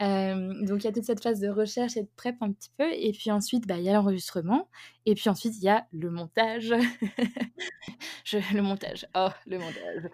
[0.00, 2.90] donc, il y a toute cette phase de recherche et de prep un petit peu.
[2.92, 4.68] Et puis ensuite, bah, il y a l'enregistrement.
[5.06, 6.72] Et puis ensuite, il y a le montage.
[8.24, 9.06] Je, le montage.
[9.14, 10.08] Oh, le montage.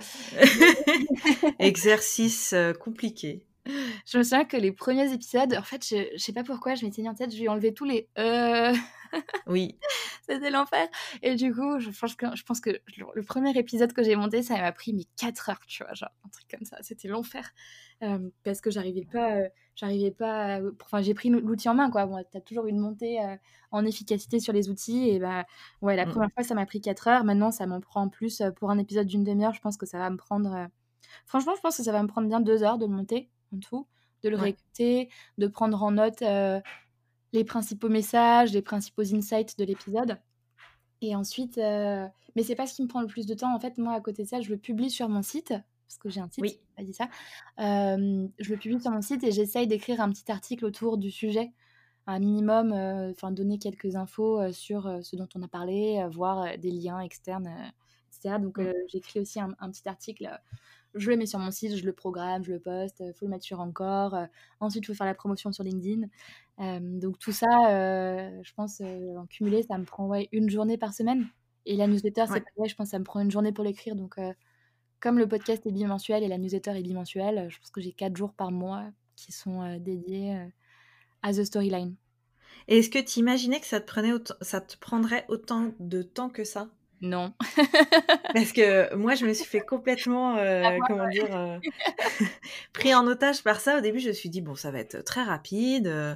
[1.59, 3.47] Exercice compliqué.
[4.07, 6.85] Je me souviens que les premiers épisodes, en fait, je, je sais pas pourquoi, je
[6.85, 8.75] m'étais mis en tête, je lui ai enlevé tous les euh.
[9.47, 9.79] Oui.
[10.29, 10.87] C'était l'enfer.
[11.23, 14.43] Et du coup, je pense que, je pense que le premier épisode que j'ai monté,
[14.43, 16.77] ça m'a pris mais 4 heures, tu vois, genre un truc comme ça.
[16.83, 17.51] C'était l'enfer.
[18.03, 22.07] Euh, parce que j'arrivais pas, euh, j'arrivais pas, enfin, j'ai pris l'outil en main, quoi.
[22.07, 23.19] Bon, t'as toujours une montée
[23.73, 25.09] en efficacité sur les outils.
[25.09, 25.45] Et bah,
[25.83, 26.11] ouais, la mmh.
[26.11, 27.25] première fois, ça m'a pris 4 heures.
[27.25, 29.55] Maintenant, ça m'en prend plus pour un épisode d'une demi-heure.
[29.55, 30.69] Je pense que ça va me prendre.
[31.27, 33.87] Franchement, je pense que ça va me prendre bien 2 heures de monter en tout,
[34.23, 35.09] de le réécouter,
[35.39, 36.61] de prendre en note euh,
[37.33, 40.19] les principaux messages, les principaux insights de l'épisode.
[41.03, 43.55] Et ensuite, euh, mais c'est pas ce qui me prend le plus de temps.
[43.55, 46.11] En fait, moi, à côté de ça, je le publie sur mon site, parce que
[46.11, 46.61] j'ai un site, oui.
[46.77, 47.09] pas dit ça.
[47.59, 51.53] je le publie sur mon site et j'essaye d'écrire un petit article autour du sujet,
[52.07, 56.71] un minimum, euh, enfin, donner quelques infos sur ce dont on a parlé, voir des
[56.71, 57.51] liens externes,
[58.13, 58.39] etc.
[58.39, 60.29] Donc, j'écris aussi un, un, petit article
[60.95, 63.31] je le mets sur mon site, je le programme, je le poste, il faut le
[63.31, 64.15] mettre sur encore.
[64.15, 64.27] Euh,
[64.61, 66.07] ensuite, il faut faire la promotion sur LinkedIn.
[66.61, 70.79] Euh, donc tout ça, euh, je pense, en cumulé, ça me prend ouais, une journée
[70.79, 71.27] par semaine.
[71.67, 73.95] Et la newsletter, c'est pareil, je pense que ça me prend une journée pour l'écrire.
[73.95, 74.19] Donc
[74.99, 78.17] comme le podcast est bimensuel et la newsletter est bimensuelle, je pense que j'ai quatre
[78.17, 80.39] jours par mois qui sont dédiés
[81.23, 81.97] à The Storyline.
[82.67, 86.31] Et est-ce que tu imaginais que ça te, prenait ça te prendrait autant de temps
[86.31, 86.69] que ça?
[87.01, 87.33] Non.
[88.35, 91.59] Parce que moi, je me suis fait complètement, euh, comment dire, euh,
[92.73, 93.79] pris en otage par ça.
[93.79, 95.87] Au début, je me suis dit, bon, ça va être très rapide.
[95.87, 96.15] Euh,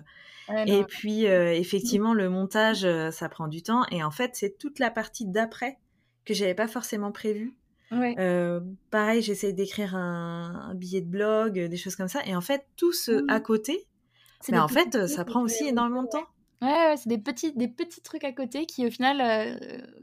[0.67, 3.87] et puis, effectivement, le montage, ça prend du temps.
[3.91, 5.79] Et en fait, c'est toute la partie d'après
[6.27, 7.55] que j'avais pas forcément prévue.
[7.91, 8.15] Ouais.
[8.91, 12.21] pareil, j'essaie d'écrire un, billet de blog, des choses comme ça.
[12.27, 13.87] Et en fait, tout ce à côté,
[14.51, 16.27] mais en fait, ça prend aussi énormément de temps.
[16.63, 19.19] Ouais, c'est des petits, des petits trucs à côté qui, au final,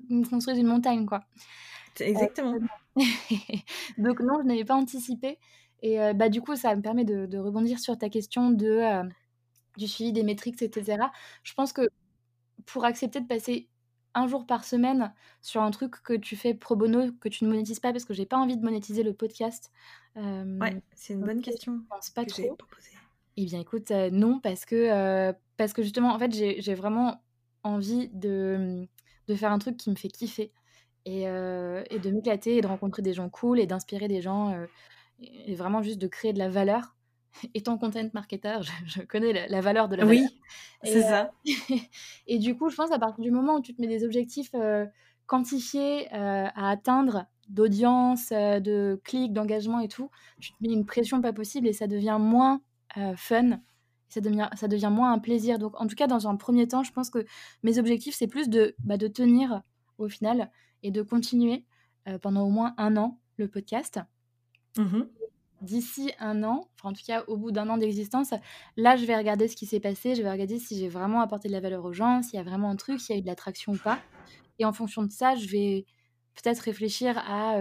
[0.09, 1.21] me construisent une montagne, quoi.
[1.99, 2.57] Exactement.
[3.97, 5.39] Donc non, je n'avais pas anticipé.
[5.81, 9.03] Et bah, du coup, ça me permet de, de rebondir sur ta question de,
[9.77, 11.05] du suivi des métriques, etc.
[11.43, 11.89] Je pense que
[12.65, 13.67] pour accepter de passer
[14.13, 17.49] un jour par semaine sur un truc que tu fais pro bono, que tu ne
[17.49, 19.71] monétises pas, parce que j'ai pas envie de monétiser le podcast.
[20.15, 21.79] ouais, c'est une bonne question.
[21.83, 22.57] Je pense pas trop.
[23.37, 27.21] Eh bien, écoute, non, parce que, parce que justement, en fait, j'ai vraiment
[27.63, 28.87] envie de,
[29.27, 30.51] de faire un truc qui me fait kiffer
[31.05, 34.55] et, et de m'éclater et de rencontrer des gens cool et d'inspirer des gens
[35.21, 36.95] et vraiment juste de créer de la valeur.
[37.53, 40.23] Étant content marketer, je, connais la, valeur de la valeur.
[40.23, 40.41] Oui,
[40.83, 41.31] c'est ça.
[42.27, 44.51] et du coup, je pense à partir du moment où tu te mets des objectifs
[45.27, 51.33] quantifiés à atteindre, d'audience, de clics, d'engagement et tout, tu te mets une pression pas
[51.33, 52.61] possible et ça devient moins
[53.15, 53.59] fun.
[54.11, 55.57] Ça devient, ça devient moins un plaisir.
[55.57, 57.25] Donc, en tout cas, dans un premier temps, je pense que
[57.63, 59.63] mes objectifs, c'est plus de, bah, de tenir
[59.97, 60.51] au final
[60.83, 61.65] et de continuer
[62.21, 63.99] pendant au moins un an le podcast.
[64.77, 65.01] Mmh
[65.61, 68.33] D'ici un an, enfin en tout cas au bout d'un an d'existence,
[68.77, 71.49] là je vais regarder ce qui s'est passé, je vais regarder si j'ai vraiment apporté
[71.49, 73.21] de la valeur aux gens, s'il y a vraiment un truc, s'il y a eu
[73.21, 73.99] de l'attraction ou pas.
[74.57, 75.85] Et en fonction de ça, je vais
[76.33, 77.59] peut-être réfléchir à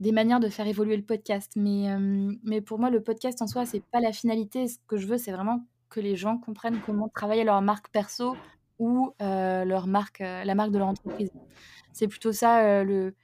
[0.00, 1.52] des manières de faire évoluer le podcast.
[1.56, 1.88] Mais,
[2.42, 4.66] mais pour moi, le podcast en soi, c'est pas la finalité.
[4.66, 8.36] Ce que je veux, c'est vraiment que les gens comprennent comment travailler leur marque perso
[8.78, 11.30] ou leur marque, la marque de leur entreprise.
[11.92, 13.14] C'est plutôt ça le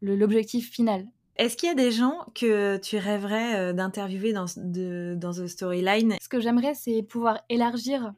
[0.00, 1.06] l'objectif final.
[1.36, 6.16] Est-ce qu'il y a des gens que tu rêverais d'interviewer dans, dans The Storyline?
[6.20, 8.12] Ce que j'aimerais, c'est pouvoir élargir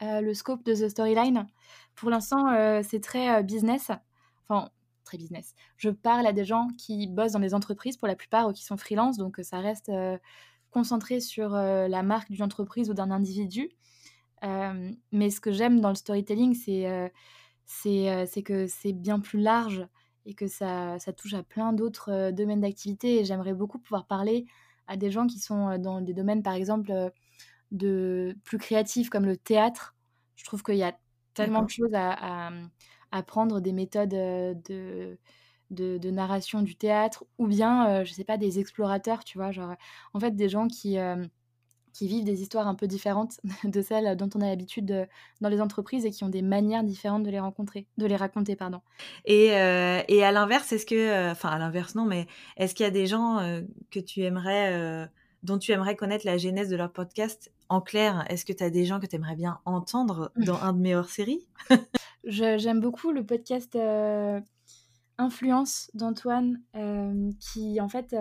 [0.00, 1.46] le scope de The Storyline.
[1.94, 2.48] Pour l'instant,
[2.82, 3.90] c'est très business.
[4.48, 4.68] Enfin,
[5.06, 5.54] très business.
[5.76, 8.64] Je parle à des gens qui bossent dans des entreprises pour la plupart ou qui
[8.64, 9.90] sont freelance, donc ça reste
[10.70, 13.70] concentré sur la marque d'une entreprise ou d'un individu.
[14.42, 17.12] mais ce que j'aime dans le storytelling, c'est
[17.64, 19.86] c'est que c'est bien plus large
[20.26, 23.20] et que ça, ça touche à plein d'autres domaines d'activité.
[23.20, 24.46] Et j'aimerais beaucoup pouvoir parler
[24.86, 26.92] à des gens qui sont dans des domaines, par exemple,
[27.72, 29.94] de plus créatifs comme le théâtre.
[30.36, 30.96] Je trouve qu'il y a
[31.34, 32.50] tellement de choses à,
[33.16, 35.18] apprendre, des méthodes de,
[35.70, 39.74] de, narration du théâtre, ou bien, je sais pas, des explorateurs, tu vois, genre,
[40.14, 40.98] en fait, des gens qui
[41.96, 45.08] qui vivent des histoires un peu différentes de celles dont on a l'habitude
[45.40, 48.54] dans les entreprises et qui ont des manières différentes de les rencontrer, de les raconter,
[48.54, 48.80] pardon.
[49.24, 52.26] Et, euh, et à l'inverse, est-ce que, euh, enfin à l'inverse non, mais
[52.56, 55.08] est-ce qu'il y a des gens euh, que tu aimerais,
[55.42, 58.70] dont tu aimerais connaître la genèse de leur podcast En clair, est-ce que tu as
[58.70, 61.46] des gens que tu aimerais bien entendre dans un de mes hors-séries?
[62.26, 63.78] J'aime beaucoup le podcast
[65.16, 66.60] Influence d'Antoine,
[67.40, 68.14] qui en fait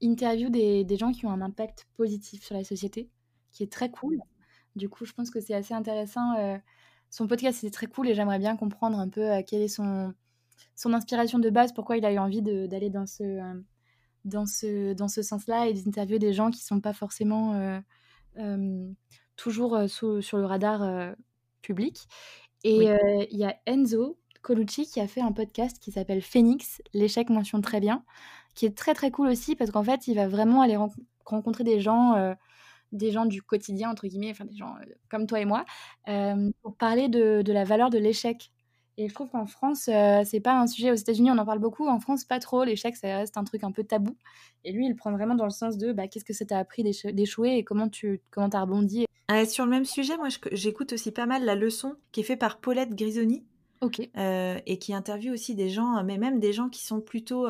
[0.00, 3.10] interview des, des, gens qui ont un impact positif sur la société,
[3.52, 4.18] qui est très cool.
[4.76, 6.36] Du coup, je pense que c'est assez intéressant.
[6.38, 6.56] Euh,
[7.10, 10.14] son podcast, c'est très cool et j'aimerais bien comprendre un peu euh, quelle est son,
[10.76, 13.60] son inspiration de base, pourquoi il a eu envie d'aller dans ce, euh,
[14.24, 17.82] dans ce, dans ce sens-là et d'interviewer des gens qui ne sont pas forcément
[19.36, 21.14] toujours sur le radar
[21.60, 22.06] public.
[22.64, 22.88] Et
[23.30, 27.62] il y a Enzo Colucci qui a fait un podcast qui s'appelle Phoenix, l'échec mentionne
[27.62, 28.04] très bien,
[28.54, 30.76] qui est très très cool aussi parce qu'en fait, il va vraiment aller
[31.24, 32.34] rencontrer des gens, euh,
[32.92, 35.64] des gens du quotidien, entre guillemets, enfin des gens euh, comme toi et moi,
[36.08, 38.50] euh, pour parler de, la valeur de l'échec.
[38.96, 39.88] Et je trouve qu'en France,
[40.24, 40.90] c'est pas un sujet.
[40.90, 41.86] Aux États-Unis, on en parle beaucoup.
[41.86, 42.64] En France, pas trop.
[42.64, 44.16] L'échec, ça reste un truc un peu tabou.
[44.64, 46.82] Et lui, il prend vraiment dans le sens de bah, qu'est-ce que ça t'a appris
[46.82, 49.07] d'échouer et comment tu comment as rebondi.
[49.28, 52.38] Ah, sur le même sujet, moi, j'écoute aussi pas mal la leçon qui est faite
[52.38, 53.44] par Paulette Grisoni.
[53.80, 54.00] Ok.
[54.00, 57.46] et qui interviewe aussi des gens, mais même des gens qui sont plutôt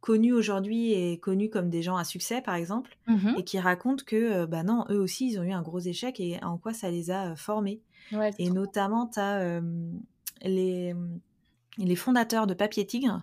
[0.00, 4.02] connus aujourd'hui et connus comme des gens à succès, par exemple, mmh et qui racontent
[4.04, 6.90] que, bah non, eux aussi, ils ont eu un gros échec et en quoi ça
[6.90, 7.80] les a formés.
[8.38, 9.60] et notamment, tu as
[10.42, 10.94] les,
[11.78, 13.22] les fondateurs de Papier Tigre.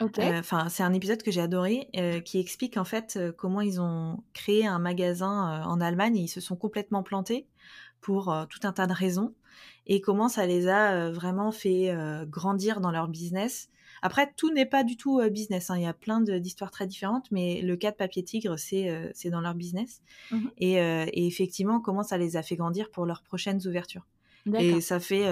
[0.00, 1.88] Enfin, c'est un épisode que j'ai adoré
[2.24, 6.40] qui explique en fait comment ils ont créé un magasin en Allemagne et ils se
[6.40, 7.46] sont complètement plantés
[8.00, 9.34] pour tout un tas de raisons
[9.86, 11.96] et comment ça les a vraiment fait
[12.28, 13.68] grandir dans leur business
[14.04, 15.70] après, tout n'est pas du tout euh, business.
[15.70, 15.78] Hein.
[15.78, 19.30] Il y a plein d'histoires très différentes, mais le cas de Papier Tigre, c'est euh,
[19.30, 20.02] dans leur business.
[20.30, 24.06] Mmh euh, et, effectivement, comment ça les a fait grandir pour leurs prochaines ouvertures.
[24.52, 25.26] Et ça fait,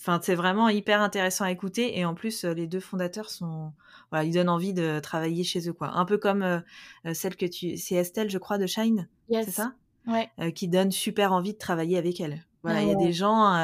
[0.00, 1.98] enfin, c'est vraiment hyper intéressant à écouter.
[1.98, 3.72] Et en plus, les deux fondateurs sont,
[4.10, 5.90] voilà, ils donnent envie de travailler chez eux, quoi.
[5.94, 6.62] Un peu comme
[7.12, 9.74] celle que tu, c'est Estelle, je crois, de Shine, c'est ça?
[10.06, 10.30] Ouais.
[10.52, 12.44] qui donne super envie de travailler avec elle.
[12.62, 13.54] Voilà, il y a des gens,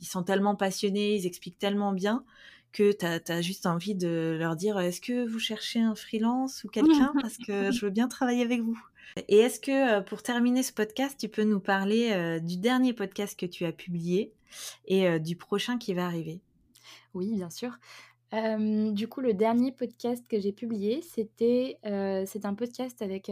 [0.00, 2.24] ils sont tellement passionnés, ils expliquent tellement bien
[2.72, 6.68] que tu as, juste envie de leur dire est-ce que vous cherchez un freelance ou
[6.68, 7.12] quelqu'un?
[7.20, 8.80] Parce que je veux bien travailler avec vous.
[9.28, 13.46] Et est-ce que pour terminer ce podcast, tu peux nous parler du dernier podcast que
[13.46, 14.32] tu as publié
[14.86, 16.40] et du prochain qui va arriver?
[17.14, 17.78] Oui, bien sûr.
[18.32, 21.78] du coup, le dernier podcast que j'ai publié, c'était
[22.26, 23.30] c'est un podcast avec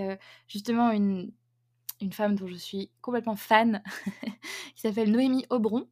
[0.48, 1.32] justement une,
[2.00, 3.82] une femme dont je suis complètement fan,
[4.74, 5.86] qui s'appelle Noémie Aubron,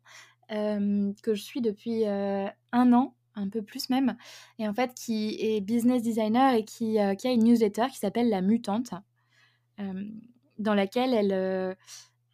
[0.48, 4.16] que je suis depuis un an, un peu plus même,
[4.58, 8.28] et en fait qui est business designer et qui, qui a une newsletter qui s'appelle
[8.30, 8.94] La Mutante,
[10.58, 11.14] dans laquelle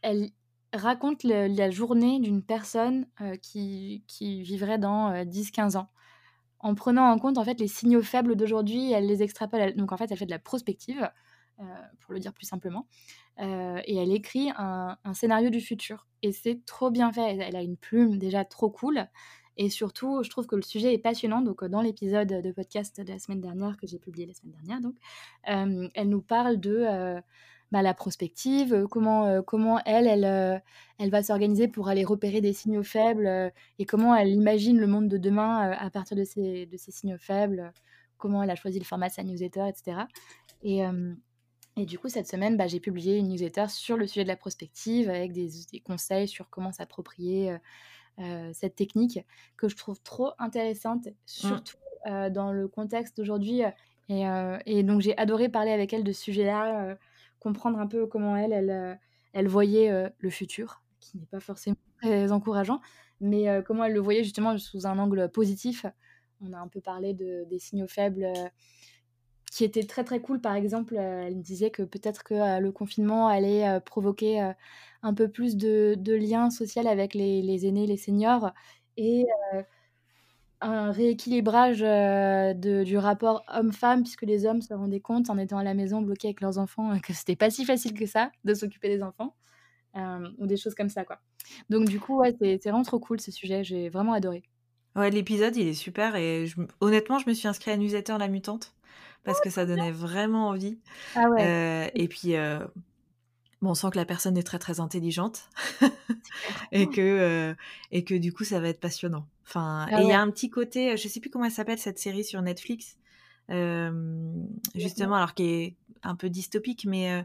[0.03, 0.31] elle,
[0.73, 3.07] raconte la journée d'une personne
[3.43, 4.03] qui,
[4.43, 5.89] vivrait dans 10-15 ans
[6.63, 9.75] en prenant en compte en fait les signaux faibles d'aujourd'hui, elle les extrapole.
[9.75, 11.11] Donc en fait, elle fait de la prospective,
[12.01, 12.87] pour le dire plus simplement.
[13.39, 16.07] Et elle écrit un, scénario du futur.
[16.23, 17.37] Et c'est trop bien fait.
[17.37, 19.07] Elle a une plume déjà trop cool.
[19.57, 21.43] Et surtout, je trouve que le sujet est passionnant.
[21.43, 24.81] Donc, dans l'épisode de podcast de la semaine dernière, que j'ai publié la semaine dernière,
[24.81, 24.95] donc,
[25.49, 27.21] euh, elle nous parle de euh,
[27.71, 30.63] bah, la prospective, comment, comment elle, elle,
[30.99, 35.09] elle va s'organiser pour aller repérer des signaux faibles et comment elle imagine le monde
[35.09, 37.73] de demain à partir de ces, de ces signaux faibles,
[38.19, 40.03] comment elle a choisi le format de sa newsletter, etc.
[40.63, 40.83] Et,
[41.77, 44.37] et du coup, cette semaine, bah, j'ai publié une newsletter sur le sujet de la
[44.37, 45.49] prospective avec des,
[45.83, 47.57] conseils sur comment s'approprier
[48.53, 49.21] cette technique
[49.57, 51.13] que je trouve trop intéressante, mmh.
[51.27, 53.63] surtout dans le contexte d'aujourd'hui.
[54.09, 54.25] Et,
[54.67, 56.97] et, donc, j'ai adoré parler avec elle de ce sujet-là,
[57.41, 58.99] comprendre un peu comment elle, elle,
[59.33, 62.81] elle voyait le futur, qui n'est pas forcément très encourageant,
[63.21, 65.87] mais comment elle le voyait justement sous un angle positif.
[66.41, 68.27] On a un peu parlé de, des signaux faibles
[69.53, 70.41] qui était très très cool.
[70.41, 74.53] Par exemple, euh, elle me disait que peut-être que euh, le confinement allait euh, provoquer
[75.03, 78.53] un peu plus de, de liens sociaux avec les, les, aînés, les seniors,
[78.97, 79.27] et
[80.61, 85.65] un rééquilibrage de, du rapport homme-femme, puisque les hommes se rendaient compte en étant à
[85.65, 88.89] la maison bloqués avec leurs enfants que c'était pas si facile que ça de s'occuper
[88.89, 89.35] des enfants,
[90.39, 91.19] ou des choses comme ça, quoi.
[91.69, 94.45] Donc du coup, ouais, c'est vraiment trop cool ce sujet, j'ai vraiment adoré.
[94.95, 96.47] Ouais, l'épisode, il est super, et
[96.81, 98.73] honnêtement, je me suis inscrite à Newsletter La Mutante
[99.25, 100.79] parce que ça donnait vraiment envie.
[101.15, 101.91] Ah ouais.
[101.95, 102.35] et puis,
[103.61, 105.49] bon, on sent que la personne est très très intelligente
[106.73, 107.55] et que
[107.91, 109.27] et que du coup, ça va être passionnant.
[109.47, 111.79] Enfin, ah et il y a un petit côté, je sais plus comment elle s'appelle
[111.79, 112.97] cette série sur Netflix,
[114.75, 117.25] justement, alors qui est un peu dystopique, mais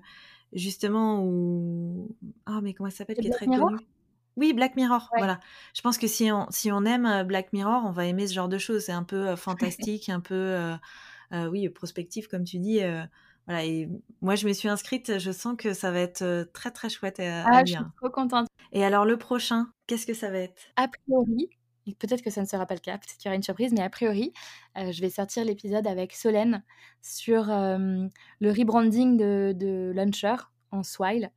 [0.54, 3.78] justement où ah mais comment elle s'appelle qui est très connue?
[4.38, 5.40] Oui, Black Mirror, voilà.
[5.74, 8.48] Je pense que si on, si on aime Black Mirror, on va aimer ce genre
[8.48, 8.84] de choses.
[8.86, 10.76] C'est un peu fantastique, un peu euh,
[11.32, 12.82] oui, prospective, comme tu dis.
[12.82, 13.04] Euh,
[13.46, 13.90] voilà, et
[14.22, 15.20] moi, je me suis inscrite.
[15.20, 18.10] Je sens que ça va être euh, très, très chouette à, ah, Je suis trop
[18.10, 18.48] contente.
[18.72, 20.62] Et alors, le prochain, qu'est-ce que ça va être?
[20.76, 21.50] A priori,
[22.00, 23.82] peut-être que ça ne sera pas le cas, peut-être qu'il y aura une surprise, mais
[23.82, 24.34] a priori,
[24.76, 26.64] je vais sortir l'épisode avec Solène
[27.02, 28.10] sur le
[28.52, 30.36] rebranding de, de Launcher
[30.72, 31.32] en Swile.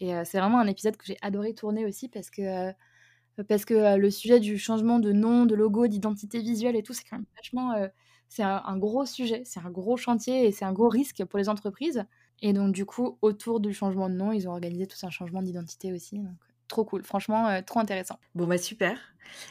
[0.00, 2.72] Et c'est vraiment un épisode que j'ai adoré tourner aussi parce que,
[3.46, 7.04] parce que le sujet du changement de nom, de logo, d'identité visuelle et tout, c'est
[7.04, 7.74] quand même vachement
[8.30, 11.48] c'est un, gros sujet, c'est un gros chantier et c'est un gros risque pour les
[11.48, 12.04] entreprises.
[12.42, 15.42] Et donc, du coup, autour du changement de nom, ils ont organisé tout un changement
[15.42, 16.20] d'identité aussi.
[16.20, 16.36] Donc,
[16.68, 18.20] trop cool, franchement, euh, trop intéressant.
[18.36, 18.96] Bon, bah super.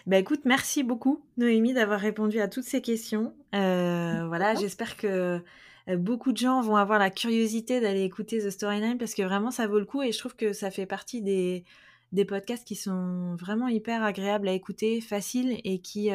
[0.08, 3.34] Bah écoute, merci beaucoup, Noémie, d'avoir répondu à toutes ces questions.
[3.54, 5.42] Euh, voilà, j'espère que
[5.89, 9.52] euh, beaucoup de gens vont avoir la curiosité d'aller écouter The Storyline parce que vraiment,
[9.52, 11.65] ça vaut le coup et je trouve que ça fait partie des,
[12.13, 16.12] des podcasts qui sont vraiment hyper agréables à écouter, faciles et qui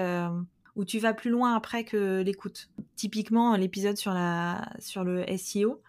[0.76, 2.68] où tu vas plus loin après que l'écoute.
[2.96, 5.80] Typiquement, l'épisode sur, la, sur le SEO,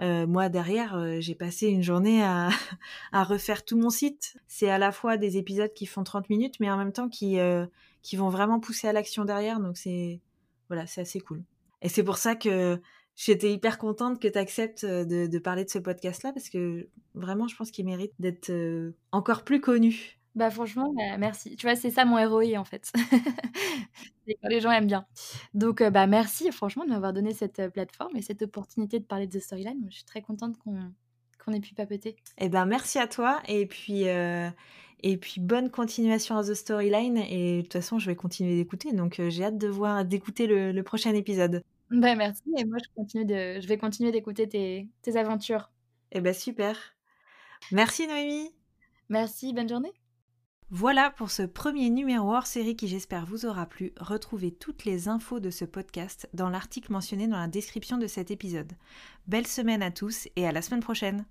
[0.00, 2.48] euh, moi derrière, euh, j'ai passé une journée à,
[3.12, 4.36] à, refaire tout mon site.
[4.48, 7.38] C'est à la fois des épisodes qui font 30 minutes, mais en même temps qui,
[7.38, 7.66] euh,
[8.02, 9.60] qui vont vraiment pousser à l'action derrière.
[9.60, 10.20] Donc c'est
[10.68, 11.42] voilà, c'est assez cool.
[11.82, 12.80] Et c'est pour ça que
[13.16, 17.46] j'étais hyper contente que tu acceptes de, de, parler de ce podcast-là, parce que vraiment,
[17.46, 18.50] je pense qu'il mérite d'être
[19.10, 20.21] encore plus connu.
[20.34, 21.56] Bah franchement, bah, merci.
[21.56, 22.90] Tu vois, c'est ça mon ROI en fait.
[24.48, 25.06] les gens aiment bien.
[25.54, 29.38] Donc bah merci franchement de m'avoir donné cette plateforme et cette opportunité de parler de
[29.38, 29.86] The Storyline.
[29.90, 30.92] je suis très contente qu'on
[31.44, 32.16] qu'on ait pu papeter.
[32.38, 37.58] Eh ben merci à toi et puis et puis bonne continuation à The Storyline et
[37.58, 40.82] de toute façon je vais continuer d'écouter donc j'ai hâte de voir d'écouter le, le,
[40.82, 41.62] prochain épisode.
[41.90, 45.70] Bah merci et moi je continue de je vais continuer d'écouter tes, tes aventures.
[46.12, 46.76] Eh ben super.
[47.70, 48.50] Merci Noémie.
[49.08, 49.92] Merci, bonne journée.
[50.74, 53.92] Voilà pour ce premier numéro hors série qui j'espère vous aura plu.
[54.00, 58.30] Retrouvez toutes les infos de ce podcast dans l'article mentionné dans la description de cet
[58.30, 58.72] épisode.
[59.26, 61.26] Belle semaine à tous et à la semaine prochaine